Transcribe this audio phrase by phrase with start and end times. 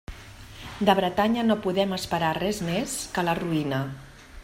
[0.89, 3.87] De Bretanya no podem esperar res més que la ruïna.